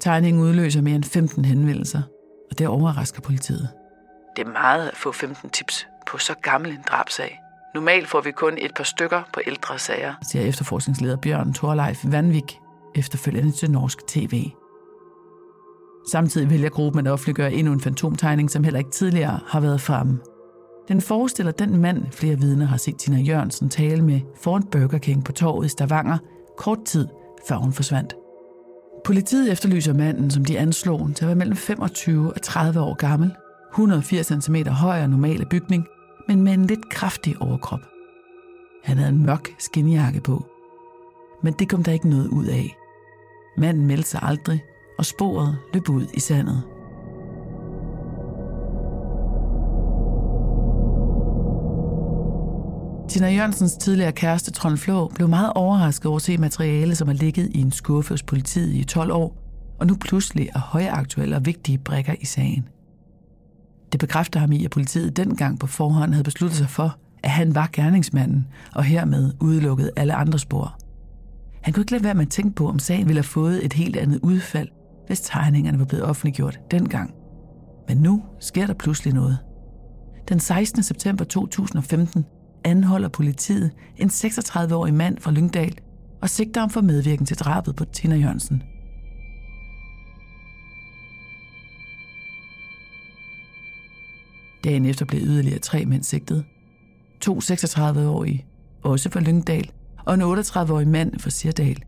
Tegningen 0.00 0.42
udløser 0.42 0.82
mere 0.82 0.94
end 0.94 1.04
15 1.04 1.44
henvendelser, 1.44 2.02
og 2.50 2.58
det 2.58 2.68
overrasker 2.68 3.20
politiet. 3.20 3.68
Det 4.38 4.46
er 4.46 4.52
meget 4.52 4.88
at 4.88 4.96
få 4.96 5.12
15 5.12 5.50
tips 5.50 5.86
på 6.06 6.18
så 6.18 6.34
gammel 6.42 6.70
en 6.70 6.82
drabsag. 6.88 7.40
Normalt 7.74 8.08
får 8.08 8.20
vi 8.20 8.30
kun 8.30 8.54
et 8.58 8.74
par 8.76 8.84
stykker 8.84 9.22
på 9.32 9.40
ældre 9.46 9.78
sager, 9.78 10.14
siger 10.30 10.44
efterforskningsleder 10.44 11.16
Bjørn 11.16 11.54
Thorleif 11.54 12.04
Vanvik 12.04 12.58
efterfølgende 12.94 13.52
til 13.52 13.70
norsk 13.70 14.06
tv. 14.06 14.50
Samtidig 16.10 16.50
vælger 16.50 16.68
gruppen 16.68 17.06
at 17.06 17.12
offentliggøre 17.12 17.52
endnu 17.52 17.72
en 17.72 17.80
fantomtegning, 17.80 18.50
som 18.50 18.64
heller 18.64 18.78
ikke 18.78 18.90
tidligere 18.90 19.40
har 19.48 19.60
været 19.60 19.80
fremme. 19.80 20.18
Den 20.88 21.00
forestiller 21.00 21.52
den 21.52 21.76
mand, 21.76 22.12
flere 22.12 22.36
vidner 22.36 22.66
har 22.66 22.76
set 22.76 22.96
Tina 22.96 23.20
Jørgensen 23.20 23.70
tale 23.70 24.02
med 24.02 24.20
foran 24.42 24.62
Burger 24.62 24.98
King 24.98 25.24
på 25.24 25.32
torvet 25.32 25.66
i 25.66 25.68
Stavanger, 25.68 26.18
kort 26.58 26.84
tid 26.84 27.08
før 27.48 27.56
hun 27.56 27.72
forsvandt. 27.72 28.14
Politiet 29.04 29.52
efterlyser 29.52 29.94
manden, 29.94 30.30
som 30.30 30.44
de 30.44 30.58
anslog 30.58 31.10
til 31.16 31.24
at 31.24 31.28
være 31.28 31.36
mellem 31.36 31.56
25 31.56 32.32
og 32.34 32.42
30 32.42 32.80
år 32.80 32.94
gammel, 32.94 33.32
180 33.72 34.26
cm 34.44 34.56
høj 34.68 35.02
og 35.02 35.10
normale 35.10 35.46
bygning, 35.50 35.86
men 36.28 36.42
med 36.42 36.52
en 36.52 36.66
lidt 36.66 36.88
kraftig 36.88 37.42
overkrop. 37.42 37.80
Han 38.84 38.96
havde 38.96 39.12
en 39.12 39.26
mørk 39.26 39.48
skinjakke 39.58 40.20
på. 40.20 40.46
Men 41.42 41.52
det 41.52 41.68
kom 41.68 41.82
der 41.82 41.92
ikke 41.92 42.08
noget 42.08 42.28
ud 42.28 42.46
af. 42.46 42.76
Manden 43.58 43.86
meldte 43.86 44.08
sig 44.08 44.20
aldrig, 44.22 44.64
og 44.98 45.04
sporet 45.04 45.58
løb 45.74 45.88
ud 45.88 46.06
i 46.14 46.20
sandet. 46.20 46.62
Tina 53.08 53.34
Jørgensens 53.34 53.72
tidligere 53.72 54.12
kæreste, 54.12 54.50
Trond 54.50 54.76
Flå, 54.76 55.08
blev 55.14 55.28
meget 55.28 55.52
overrasket 55.54 56.06
over 56.06 56.16
at 56.16 56.22
se 56.22 56.38
materiale, 56.38 56.94
som 56.94 57.08
har 57.08 57.14
ligget 57.14 57.50
i 57.54 57.60
en 57.60 57.72
skuffe 57.72 58.10
hos 58.14 58.22
politiet 58.22 58.74
i 58.74 58.84
12 58.84 59.12
år, 59.12 59.36
og 59.80 59.86
nu 59.86 59.96
pludselig 60.00 60.48
er 60.54 60.58
højaktuelle 60.58 61.36
og 61.36 61.46
vigtige 61.46 61.78
brækker 61.78 62.14
i 62.20 62.24
sagen. 62.24 62.68
Det 63.92 64.00
bekræfter 64.00 64.40
ham 64.40 64.52
i, 64.52 64.64
at 64.64 64.70
politiet 64.70 65.16
dengang 65.16 65.58
på 65.58 65.66
forhånd 65.66 66.12
havde 66.12 66.24
besluttet 66.24 66.58
sig 66.58 66.70
for, 66.70 66.96
at 67.22 67.30
han 67.30 67.54
var 67.54 67.70
gerningsmanden, 67.72 68.46
og 68.74 68.84
hermed 68.84 69.32
udelukkede 69.40 69.90
alle 69.96 70.14
andre 70.14 70.38
spor. 70.38 70.78
Han 71.62 71.72
kunne 71.72 71.82
ikke 71.82 71.92
lade 71.92 72.04
være 72.04 72.14
med 72.14 72.26
at 72.26 72.30
tænke 72.30 72.54
på, 72.54 72.68
om 72.68 72.78
sagen 72.78 73.06
ville 73.06 73.18
have 73.18 73.24
fået 73.24 73.64
et 73.64 73.72
helt 73.72 73.96
andet 73.96 74.20
udfald, 74.22 74.68
hvis 75.06 75.20
tegningerne 75.20 75.78
var 75.78 75.84
blevet 75.84 76.04
offentliggjort 76.04 76.58
dengang. 76.70 77.14
Men 77.88 77.98
nu 77.98 78.22
sker 78.40 78.66
der 78.66 78.74
pludselig 78.74 79.14
noget. 79.14 79.38
Den 80.28 80.40
16. 80.40 80.82
september 80.82 81.24
2015 81.24 82.24
anholder 82.64 83.08
politiet 83.08 83.70
en 83.96 84.08
36-årig 84.08 84.94
mand 84.94 85.18
fra 85.20 85.30
Lyngdal 85.30 85.78
og 86.22 86.30
sigter 86.30 86.60
ham 86.60 86.70
for 86.70 86.80
medvirken 86.80 87.26
til 87.26 87.36
drabet 87.38 87.76
på 87.76 87.84
Tina 87.84 88.16
Jørgensen. 88.16 88.62
Dagen 94.68 94.84
efter 94.84 95.04
blev 95.04 95.20
yderligere 95.20 95.58
tre 95.58 95.84
mænd 95.84 96.02
sigtet. 96.02 96.44
To 97.20 97.38
36-årige, 97.38 98.46
også 98.82 99.10
fra 99.10 99.20
Lyngdal, 99.20 99.70
og 100.06 100.14
en 100.14 100.22
38-årig 100.22 100.88
mand 100.88 101.18
fra 101.18 101.30
Sirdal. 101.30 101.82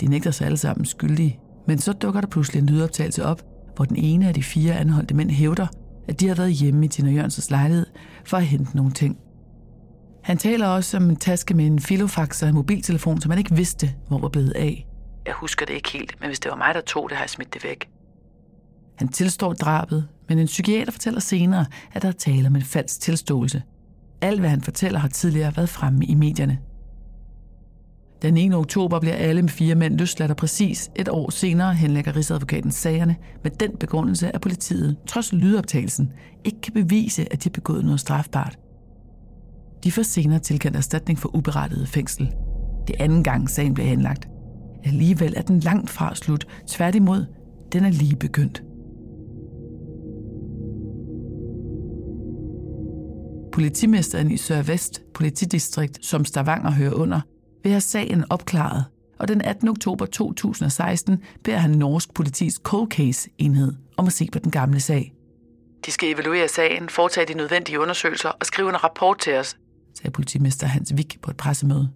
De 0.00 0.06
nægter 0.06 0.30
sig 0.30 0.46
alle 0.46 0.56
sammen 0.56 0.84
skyldige, 0.84 1.40
men 1.66 1.78
så 1.78 1.92
dukker 1.92 2.20
der 2.20 2.28
pludselig 2.28 2.60
en 2.60 2.66
lydoptagelse 2.66 3.24
op, 3.24 3.42
hvor 3.76 3.84
den 3.84 3.96
ene 3.96 4.28
af 4.28 4.34
de 4.34 4.42
fire 4.42 4.74
anholdte 4.74 5.14
mænd 5.14 5.30
hævder, 5.30 5.66
at 6.08 6.20
de 6.20 6.28
har 6.28 6.34
været 6.34 6.52
hjemme 6.52 6.84
i 6.84 6.88
Tina 6.88 7.10
Jørgensens 7.10 7.50
lejlighed 7.50 7.86
for 8.24 8.36
at 8.36 8.46
hente 8.46 8.76
nogle 8.76 8.92
ting. 8.92 9.18
Han 10.22 10.38
taler 10.38 10.66
også 10.66 10.96
om 10.96 11.10
en 11.10 11.16
taske 11.16 11.54
med 11.54 11.66
en 11.66 11.80
filofax 11.80 12.42
og 12.42 12.48
en 12.48 12.54
mobiltelefon, 12.54 13.20
som 13.20 13.30
han 13.30 13.38
ikke 13.38 13.56
vidste, 13.56 13.94
hvor 14.08 14.18
var 14.18 14.28
blevet 14.28 14.52
af. 14.52 14.86
Jeg 15.26 15.34
husker 15.34 15.66
det 15.66 15.74
ikke 15.74 15.92
helt, 15.92 16.20
men 16.20 16.28
hvis 16.28 16.40
det 16.40 16.50
var 16.50 16.56
mig, 16.56 16.74
der 16.74 16.80
tog 16.80 17.08
det, 17.08 17.16
har 17.16 17.24
jeg 17.24 17.30
smidt 17.30 17.54
det 17.54 17.64
væk. 17.64 17.88
Han 18.98 19.08
tilstår 19.08 19.52
drabet, 19.52 20.08
men 20.34 20.38
en 20.38 20.46
psykiater 20.46 20.92
fortæller 20.92 21.20
senere, 21.20 21.66
at 21.92 22.02
der 22.02 22.08
er 22.08 22.12
tale 22.12 22.46
om 22.46 22.56
en 22.56 22.62
falsk 22.62 23.00
tilståelse. 23.00 23.62
Alt, 24.20 24.40
hvad 24.40 24.50
han 24.50 24.60
fortæller, 24.60 24.98
har 24.98 25.08
tidligere 25.08 25.56
været 25.56 25.68
fremme 25.68 26.04
i 26.04 26.14
medierne. 26.14 26.58
Den 28.22 28.36
1. 28.36 28.54
oktober 28.54 29.00
bliver 29.00 29.14
alle 29.14 29.42
med 29.42 29.50
fire 29.50 29.74
mænd 29.74 29.98
løsladt, 29.98 30.30
og 30.30 30.36
præcis 30.36 30.90
et 30.96 31.08
år 31.08 31.30
senere 31.30 31.74
henlægger 31.74 32.16
Rigsadvokaten 32.16 32.70
sagerne 32.70 33.16
med 33.42 33.50
den 33.50 33.76
begrundelse, 33.80 34.34
at 34.34 34.40
politiet, 34.40 34.96
trods 35.06 35.32
lydoptagelsen, 35.32 36.12
ikke 36.44 36.60
kan 36.60 36.72
bevise, 36.72 37.32
at 37.32 37.44
de 37.44 37.48
har 37.48 37.52
begået 37.52 37.84
noget 37.84 38.00
strafbart. 38.00 38.58
De 39.84 39.92
får 39.92 40.02
senere 40.02 40.38
tilkendt 40.38 40.76
erstatning 40.76 41.18
for 41.18 41.36
uberettiget 41.36 41.88
fængsel. 41.88 42.32
Det 42.86 42.96
anden 42.98 43.24
gang 43.24 43.50
sagen 43.50 43.74
blev 43.74 43.86
henlagt. 43.86 44.28
Alligevel 44.84 45.34
er 45.36 45.42
den 45.42 45.60
langt 45.60 45.90
fra 45.90 46.14
slut. 46.14 46.46
Tværtimod, 46.66 47.24
den 47.72 47.84
er 47.84 47.90
lige 47.90 48.16
begyndt. 48.16 48.62
Politimesteren 53.52 54.30
i 54.30 54.36
Sør-Vest 54.36 55.02
politidistrikt, 55.14 56.06
som 56.06 56.24
Stavanger 56.24 56.70
hører 56.70 56.92
under, 56.92 57.20
vil 57.62 57.72
have 57.72 57.80
sagen 57.80 58.24
opklaret, 58.30 58.84
og 59.18 59.28
den 59.28 59.42
18. 59.42 59.68
oktober 59.68 60.06
2016 60.06 61.22
beder 61.44 61.58
han 61.58 61.70
norsk 61.70 62.14
politis 62.14 62.54
cold 62.62 62.90
case 62.90 63.30
enhed 63.38 63.72
om 63.96 64.06
at 64.06 64.12
se 64.12 64.28
på 64.32 64.38
den 64.38 64.50
gamle 64.50 64.80
sag. 64.80 65.12
De 65.86 65.90
skal 65.90 66.14
evaluere 66.14 66.48
sagen, 66.48 66.88
foretage 66.88 67.26
de 67.26 67.34
nødvendige 67.34 67.80
undersøgelser 67.80 68.28
og 68.28 68.46
skrive 68.46 68.68
en 68.68 68.84
rapport 68.84 69.18
til 69.18 69.34
os, 69.34 69.56
sagde 69.94 70.10
politimester 70.10 70.66
Hans 70.66 70.96
Vik 70.96 71.18
på 71.22 71.30
et 71.30 71.36
pressemøde. 71.36 71.90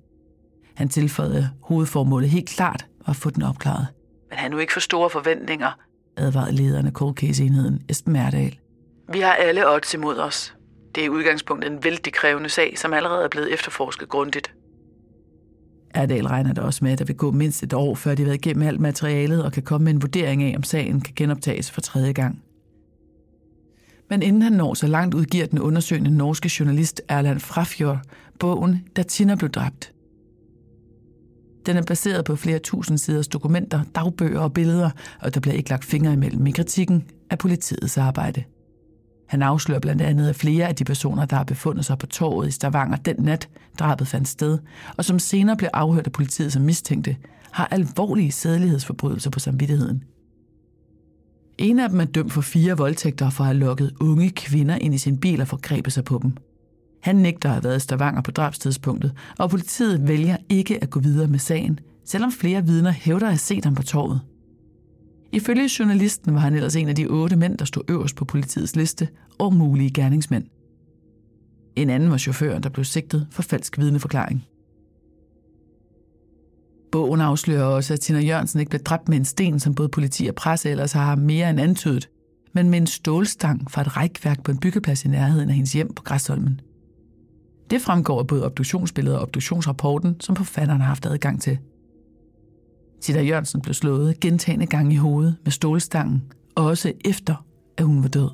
Han 0.74 0.88
tilføjede, 0.88 1.50
hovedformålet 1.62 2.30
helt 2.30 2.48
klart 2.48 2.86
var 3.06 3.10
at 3.10 3.16
få 3.16 3.30
den 3.30 3.42
opklaret. 3.42 3.86
Men 4.30 4.38
han 4.38 4.50
nu 4.50 4.58
ikke 4.58 4.72
for 4.72 4.80
store 4.80 5.10
forventninger, 5.10 5.70
advarede 6.16 6.52
lederen 6.52 6.86
af 6.86 6.92
cold 6.92 7.14
case-enheden, 7.14 7.82
Esben 7.88 8.12
Merdal. 8.12 8.58
Vi 9.12 9.20
har 9.20 9.32
alle 9.32 9.70
odds 9.70 9.94
imod 9.94 10.18
os. 10.18 10.55
Det 10.96 11.02
er 11.02 11.06
i 11.06 11.10
udgangspunktet 11.10 11.72
en 11.72 11.84
vældig 11.84 12.12
krævende 12.12 12.48
sag, 12.48 12.78
som 12.78 12.92
allerede 12.92 13.24
er 13.24 13.28
blevet 13.28 13.52
efterforsket 13.52 14.08
grundigt. 14.08 14.54
Erdal 15.94 16.26
regner 16.26 16.52
det 16.54 16.64
også 16.64 16.84
med, 16.84 16.92
at 16.92 16.98
der 16.98 17.04
vil 17.04 17.16
gå 17.16 17.30
mindst 17.30 17.62
et 17.62 17.72
år, 17.72 17.94
før 17.94 18.14
de 18.14 18.22
har 18.22 18.26
været 18.26 18.46
igennem 18.46 18.68
alt 18.68 18.80
materialet 18.80 19.44
og 19.44 19.52
kan 19.52 19.62
komme 19.62 19.84
med 19.84 19.92
en 19.92 20.02
vurdering 20.02 20.42
af, 20.42 20.54
om 20.56 20.62
sagen 20.62 21.00
kan 21.00 21.14
genoptages 21.16 21.70
for 21.70 21.80
tredje 21.80 22.12
gang. 22.12 22.42
Men 24.10 24.22
inden 24.22 24.42
han 24.42 24.52
når 24.52 24.74
så 24.74 24.86
langt, 24.86 25.14
udgiver 25.14 25.46
den 25.46 25.58
undersøgende 25.58 26.16
norske 26.16 26.50
journalist 26.60 27.02
Erland 27.08 27.40
Frafjord 27.40 28.00
bogen, 28.38 28.88
da 28.96 29.02
Tina 29.02 29.34
blev 29.34 29.50
dræbt. 29.50 29.92
Den 31.66 31.76
er 31.76 31.82
baseret 31.82 32.24
på 32.24 32.36
flere 32.36 32.58
tusind 32.58 32.98
siders 32.98 33.28
dokumenter, 33.28 33.80
dagbøger 33.94 34.40
og 34.40 34.52
billeder, 34.52 34.90
og 35.20 35.34
der 35.34 35.40
bliver 35.40 35.54
ikke 35.54 35.70
lagt 35.70 35.84
fingre 35.84 36.12
imellem 36.12 36.46
i 36.46 36.50
kritikken 36.50 37.04
af 37.30 37.38
politiets 37.38 37.98
arbejde. 37.98 38.44
Han 39.26 39.42
afslører 39.42 39.80
blandt 39.80 40.02
andet, 40.02 40.28
at 40.28 40.36
flere 40.36 40.68
af 40.68 40.74
de 40.74 40.84
personer, 40.84 41.24
der 41.24 41.36
har 41.36 41.44
befundet 41.44 41.84
sig 41.84 41.98
på 41.98 42.06
torvet 42.06 42.48
i 42.48 42.50
Stavanger 42.50 42.96
den 42.96 43.16
nat, 43.18 43.48
drabet 43.78 44.08
fandt 44.08 44.28
sted, 44.28 44.58
og 44.96 45.04
som 45.04 45.18
senere 45.18 45.56
blev 45.56 45.70
afhørt 45.72 46.06
af 46.06 46.12
politiet 46.12 46.52
som 46.52 46.62
mistænkte, 46.62 47.16
har 47.50 47.68
alvorlige 47.70 48.32
sædelighedsforbrydelser 48.32 49.30
på 49.30 49.38
samvittigheden. 49.38 50.04
En 51.58 51.78
af 51.78 51.88
dem 51.88 52.00
er 52.00 52.04
dømt 52.04 52.32
for 52.32 52.40
fire 52.40 52.76
voldtægter 52.76 53.30
for 53.30 53.44
at 53.44 53.48
have 53.48 53.58
lukket 53.58 53.92
unge 54.00 54.30
kvinder 54.30 54.74
ind 54.76 54.94
i 54.94 54.98
sin 54.98 55.18
bil 55.18 55.40
og 55.40 55.48
forgrebet 55.48 55.92
sig 55.92 56.04
på 56.04 56.20
dem. 56.22 56.36
Han 57.02 57.16
nægter 57.16 57.48
at 57.48 57.54
have 57.54 57.64
været 57.64 57.76
i 57.76 57.80
Stavanger 57.80 58.22
på 58.22 58.30
drabstidspunktet, 58.30 59.12
og 59.38 59.50
politiet 59.50 60.08
vælger 60.08 60.36
ikke 60.48 60.82
at 60.82 60.90
gå 60.90 61.00
videre 61.00 61.28
med 61.28 61.38
sagen, 61.38 61.78
selvom 62.04 62.32
flere 62.32 62.66
vidner 62.66 62.90
hævder 62.90 63.26
at 63.26 63.32
have 63.32 63.38
set 63.38 63.64
ham 63.64 63.74
på 63.74 63.82
torvet. 63.82 64.20
Ifølge 65.32 65.70
journalisten 65.78 66.34
var 66.34 66.40
han 66.40 66.54
ellers 66.54 66.76
en 66.76 66.88
af 66.88 66.94
de 66.94 67.06
otte 67.06 67.36
mænd, 67.36 67.58
der 67.58 67.64
stod 67.64 67.82
øverst 67.88 68.16
på 68.16 68.24
politiets 68.24 68.76
liste 68.76 69.08
og 69.38 69.54
mulige 69.54 69.90
gerningsmænd. 69.90 70.44
En 71.76 71.90
anden 71.90 72.10
var 72.10 72.18
chaufføren, 72.18 72.62
der 72.62 72.68
blev 72.68 72.84
sigtet 72.84 73.26
for 73.30 73.42
falsk 73.42 73.78
vidneforklaring. 73.78 74.46
Bogen 76.92 77.20
afslører 77.20 77.64
også, 77.64 77.94
at 77.94 78.00
Tina 78.00 78.20
Jørgensen 78.20 78.60
ikke 78.60 78.70
blev 78.70 78.82
dræbt 78.82 79.08
med 79.08 79.16
en 79.16 79.24
sten, 79.24 79.60
som 79.60 79.74
både 79.74 79.88
politi 79.88 80.26
og 80.26 80.34
presse 80.34 80.70
ellers 80.70 80.92
har 80.92 81.16
mere 81.16 81.50
end 81.50 81.60
antydet, 81.60 82.08
men 82.52 82.70
med 82.70 82.78
en 82.78 82.86
stålstang 82.86 83.70
fra 83.70 83.80
et 83.80 83.96
rækværk 83.96 84.42
på 84.42 84.50
en 84.50 84.58
byggeplads 84.58 85.04
i 85.04 85.08
nærheden 85.08 85.48
af 85.48 85.54
hendes 85.54 85.72
hjem 85.72 85.92
på 85.94 86.02
Græsholmen. 86.02 86.60
Det 87.70 87.80
fremgår 87.80 88.18
af 88.20 88.26
både 88.26 88.44
obduktionsbilledet 88.44 89.18
og 89.18 89.22
obduktionsrapporten, 89.22 90.20
som 90.20 90.36
forfatteren 90.36 90.80
har 90.80 90.88
haft 90.88 91.06
adgang 91.06 91.42
til. 91.42 91.58
Tina 93.00 93.22
Jørgensen 93.22 93.60
blev 93.60 93.74
slået 93.74 94.20
gentagende 94.20 94.66
gange 94.66 94.94
i 94.94 94.96
hovedet 94.96 95.36
med 95.44 95.52
stålstangen, 95.52 96.22
også 96.54 96.92
efter, 97.04 97.46
at 97.78 97.84
hun 97.84 98.02
var 98.02 98.08
død. 98.08 98.30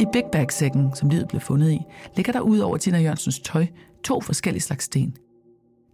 I 0.00 0.04
Big 0.12 0.24
Bag-sækken, 0.32 0.94
som 0.94 1.08
livet 1.08 1.28
blev 1.28 1.40
fundet 1.40 1.70
i, 1.70 1.78
ligger 2.16 2.32
der 2.32 2.40
ud 2.40 2.58
over 2.58 2.76
Tina 2.76 2.98
Jørgensens 2.98 3.40
tøj 3.40 3.66
to 4.04 4.20
forskellige 4.20 4.62
slags 4.62 4.84
sten. 4.84 5.16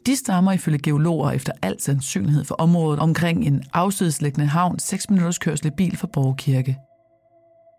De 0.06 0.16
stammer 0.16 0.52
ifølge 0.52 0.78
geologer 0.78 1.30
efter 1.30 1.52
al 1.62 1.80
sandsynlighed 1.80 2.44
for 2.44 2.54
området 2.54 3.00
omkring 3.00 3.46
en 3.46 3.62
afsidesliggende 3.72 4.46
havn 4.46 4.78
6 4.78 5.10
minutters 5.10 5.38
kørsel 5.38 5.66
i 5.66 5.70
bil 5.76 5.96
fra 5.96 6.08
Borgkirke. 6.12 6.78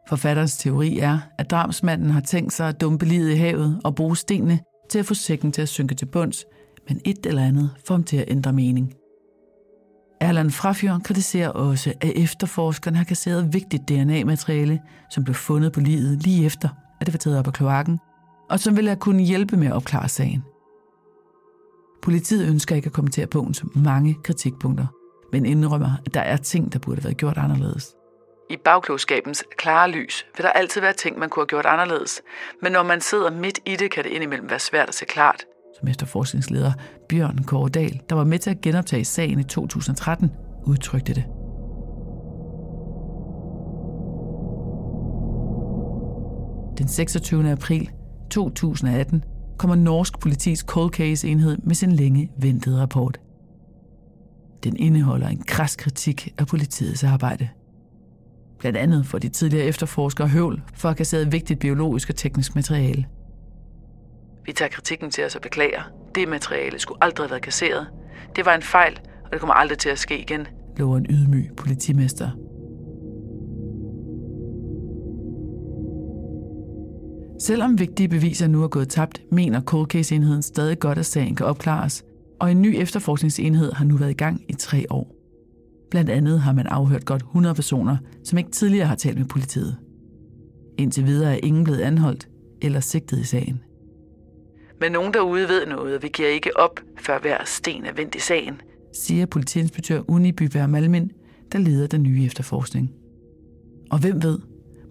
Forfatterens 0.07 0.57
teori 0.57 1.00
er, 1.00 1.19
at 1.38 1.51
drabsmanden 1.51 2.10
har 2.10 2.22
tænkt 2.22 2.53
sig 2.53 2.67
at 2.67 2.81
dumpe 2.81 3.05
livet 3.05 3.31
i 3.31 3.36
havet 3.36 3.81
og 3.83 3.95
bruge 3.95 4.17
stenene 4.17 4.60
til 4.89 5.00
at 5.00 5.05
få 5.05 5.13
sækken 5.13 5.51
til 5.51 5.62
at 5.62 5.69
synke 5.69 5.95
til 5.95 6.05
bunds, 6.05 6.45
men 6.89 7.01
et 7.05 7.25
eller 7.25 7.43
andet 7.43 7.69
får 7.88 7.95
ham 7.95 8.03
til 8.03 8.17
at 8.17 8.25
ændre 8.27 8.53
mening. 8.53 8.93
Erland 10.22 10.51
Frafjord 10.51 11.01
kritiserer 11.01 11.50
også, 11.50 11.93
at 12.01 12.12
efterforskerne 12.15 12.98
har 12.98 13.03
kasseret 13.03 13.53
vigtigt 13.53 13.89
DNA-materiale, 13.89 14.81
som 15.10 15.24
blev 15.24 15.36
fundet 15.36 15.72
på 15.72 15.79
livet 15.79 16.24
lige 16.24 16.45
efter, 16.45 16.69
at 17.01 17.07
det 17.07 17.13
var 17.13 17.17
taget 17.17 17.39
op 17.39 17.48
af 17.48 17.53
kloakken, 17.53 18.00
og 18.50 18.60
som 18.60 18.75
ville 18.75 18.89
have 18.89 19.00
kunnet 19.00 19.25
hjælpe 19.25 19.57
med 19.57 19.67
at 19.67 19.74
opklare 19.74 20.10
sagen. 20.10 20.43
Politiet 22.01 22.50
ønsker 22.50 22.75
ikke 22.75 22.86
at 22.86 22.93
kommentere 22.93 23.27
bogens 23.27 23.63
mange 23.75 24.15
kritikpunkter, 24.24 24.86
men 25.31 25.45
indrømmer, 25.45 25.91
at 26.05 26.13
der 26.13 26.22
er 26.22 26.38
ting, 26.38 26.74
der 26.74 26.79
burde 26.79 26.98
have 26.98 27.03
været 27.03 27.17
gjort 27.17 27.38
anderledes. 27.38 27.95
I 28.50 28.58
bagklogskabens 28.58 29.44
klare 29.58 29.92
lys 29.92 30.26
vil 30.38 30.44
der 30.44 30.50
altid 30.52 30.82
være 30.82 30.94
ting, 30.94 31.20
man 31.20 31.30
kunne 31.30 31.42
have 31.42 31.48
gjort 31.48 31.66
anderledes, 31.66 32.22
men 32.62 32.72
når 32.72 32.84
man 32.84 33.02
sidder 33.02 33.32
midt 33.32 33.60
i 33.66 33.76
det, 33.76 33.92
kan 33.92 34.04
det 34.04 34.10
indimellem 34.10 34.50
være 34.50 34.60
svært 34.60 34.90
at 34.90 34.96
se 34.96 35.06
klart. 35.06 35.46
Som 35.80 35.88
efterforskningsleder 35.88 36.72
Bjørn 37.10 37.44
Kåredal, 37.48 38.02
der 38.10 38.16
var 38.16 38.24
med 38.24 38.40
til 38.40 38.50
at 38.50 38.62
genoptage 38.62 39.06
sagen 39.06 39.40
i 39.40 39.44
2013, 39.44 40.32
udtrykte 40.66 41.14
det. 41.14 41.24
Den 46.78 46.88
26. 46.88 47.52
april 47.52 47.90
2018 48.32 49.24
kommer 49.58 49.76
norsk 49.76 50.20
politis 50.20 50.60
cold 50.60 50.94
case 50.94 51.28
enhed 51.28 51.58
med 51.58 51.76
sin 51.76 51.92
længe 51.92 52.32
ventede 52.38 52.82
rapport. 52.82 53.20
Den 54.64 54.78
indeholder 54.78 55.28
en 55.28 55.44
kras 55.44 55.76
kritik 55.76 56.34
af 56.38 56.48
politiets 56.48 57.04
arbejde. 57.04 57.50
Blandt 58.63 58.77
andet 58.77 59.05
for 59.05 59.17
de 59.20 59.29
tidligere 59.29 59.65
efterforskere 59.65 60.27
høvl 60.27 60.62
for 60.75 60.89
at 60.89 60.91
have 60.91 60.98
kasseret 60.98 61.32
vigtigt 61.32 61.60
biologisk 61.60 62.10
og 62.10 62.15
teknisk 62.15 62.55
materiale. 62.55 63.05
Vi 64.46 64.51
tager 64.51 64.70
kritikken 64.70 65.12
til 65.12 65.25
os 65.25 65.36
og 65.36 65.41
beklager. 65.41 65.82
Det 66.15 66.27
materiale 66.27 66.79
skulle 66.79 67.03
aldrig 67.03 67.25
have 67.25 67.32
været 67.32 67.41
kasseret. 67.41 67.88
Det 68.36 68.46
var 68.46 68.55
en 68.55 68.62
fejl, 68.62 69.00
og 69.25 69.32
det 69.32 69.39
kommer 69.39 69.53
aldrig 69.53 69.77
til 69.77 69.89
at 69.89 70.00
ske 70.00 70.20
igen, 70.20 70.48
lover 70.77 70.98
en 70.98 71.05
ydmyg 71.10 71.50
politimester. 71.58 72.29
Selvom 77.39 77.79
vigtige 77.79 78.10
beviser 78.10 78.48
nu 78.48 78.63
er 78.63 78.67
gået 78.67 78.89
tabt, 78.89 79.22
mener 79.32 79.62
Cold 79.62 79.88
Case-enheden 79.88 80.41
stadig 80.41 80.79
godt, 80.79 80.98
at 80.98 81.05
sagen 81.05 81.36
kan 81.36 81.46
opklares, 81.46 82.03
og 82.39 82.51
en 82.51 82.62
ny 82.62 82.75
efterforskningsenhed 82.77 83.72
har 83.72 83.86
nu 83.86 83.98
været 83.98 84.12
i 84.12 84.13
gang 84.13 84.41
i 84.50 84.53
tre 84.53 84.86
år. 84.89 85.12
Blandt 85.94 86.10
andet 86.10 86.40
har 86.40 86.54
man 86.54 86.68
afhørt 86.68 87.06
godt 87.06 87.22
100 87.22 87.56
personer, 87.56 87.98
som 88.24 88.38
ikke 88.38 88.52
tidligere 88.52 88.88
har 88.88 88.96
talt 88.96 89.18
med 89.18 89.26
politiet. 89.26 89.78
Indtil 90.78 91.06
videre 91.06 91.34
er 91.34 91.40
ingen 91.44 91.64
blevet 91.64 91.80
anholdt 91.80 92.28
eller 92.62 92.80
sigtet 92.80 93.20
i 93.20 93.24
sagen. 93.24 93.62
Men 94.80 94.92
nogen 94.92 95.14
derude 95.14 95.48
ved 95.48 95.66
noget, 95.66 95.96
og 95.96 96.04
vi 96.04 96.08
giver 96.08 96.30
ikke 96.30 96.60
op, 96.60 96.80
før 97.00 97.20
hver 97.20 97.38
sten 97.46 97.86
er 97.86 97.94
vendt 97.94 98.16
i 98.16 98.20
sagen, 98.20 98.62
siger 98.94 99.26
politiinspektør 99.26 100.02
Uni 100.08 100.32
Byberg 100.32 100.70
Malmin, 100.70 101.12
der 101.52 101.60
leder 101.60 101.88
den 101.88 102.04
nye 102.04 102.26
efterforskning. 102.26 102.92
Og 103.92 104.00
hvem 104.00 104.24
ved, 104.24 104.40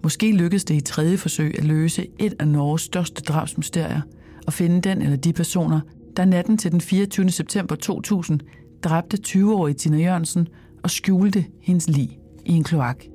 Måske 0.02 0.32
lykkedes 0.32 0.64
det 0.64 0.74
i 0.74 0.80
tredje 0.80 1.16
forsøg 1.16 1.58
at 1.58 1.64
løse 1.64 2.06
et 2.18 2.34
af 2.38 2.48
Norges 2.48 2.82
største 2.82 3.22
drabsmysterier 3.22 4.00
og 4.46 4.52
finde 4.52 4.80
den 4.80 5.02
eller 5.02 5.16
de 5.16 5.32
personer, 5.32 5.80
der 6.16 6.24
natten 6.24 6.58
til 6.58 6.72
den 6.72 6.80
24. 6.80 7.30
september 7.30 7.74
2000 7.74 8.40
dræbte 8.82 9.18
20-årige 9.26 9.74
Tina 9.74 9.96
Jørgensen 9.96 10.48
og 10.82 10.90
skjulte 10.90 11.44
hendes 11.62 11.88
lig 11.88 12.18
i 12.44 12.52
en 12.52 12.64
kloak. 12.64 13.11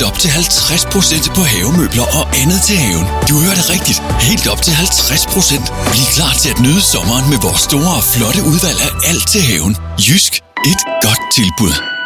Helt 0.00 0.12
op 0.12 0.18
til 0.18 0.28
50% 0.28 1.34
på 1.34 1.42
havemøbler 1.42 2.02
og 2.02 2.24
andet 2.42 2.62
til 2.62 2.76
haven. 2.76 3.06
Du 3.28 3.34
hører 3.42 3.54
det 3.54 3.70
rigtigt. 3.70 4.02
Helt 4.20 4.46
op 4.48 4.62
til 4.62 4.72
50%. 4.72 5.90
Bliv 5.90 6.06
klar 6.16 6.32
til 6.32 6.50
at 6.50 6.60
nyde 6.60 6.80
sommeren 6.80 7.30
med 7.30 7.38
vores 7.42 7.60
store 7.60 7.94
og 8.00 8.04
flotte 8.04 8.40
udvalg 8.42 8.78
af 8.86 8.92
alt 9.10 9.28
til 9.28 9.42
haven. 9.42 9.76
Jysk. 10.06 10.32
Et 10.70 10.80
godt 11.02 11.20
tilbud. 11.36 11.99